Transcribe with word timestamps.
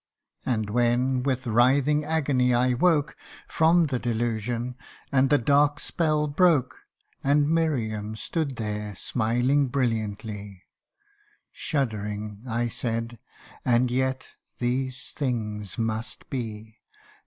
And 0.47 0.71
when 0.71 1.21
with 1.21 1.45
writhing 1.45 2.05
agony 2.05 2.55
I 2.55 2.73
woke 2.73 3.15
From 3.47 3.85
the 3.85 3.99
delusion, 3.99 4.75
and 5.11 5.29
the 5.29 5.37
dark 5.37 5.79
spell 5.79 6.25
broke; 6.27 6.79
And 7.23 7.47
Miriam 7.47 8.15
stood 8.15 8.55
there, 8.55 8.95
smiling 8.95 9.67
brilliantly, 9.67 10.63
Shuddering, 11.51 12.43
I 12.49 12.67
said,' 12.67 13.19
And 13.73 13.91
yet 13.91 14.29
these 14.59 15.11
things 15.11 15.77
must 15.77 16.27
be.' 16.31 16.79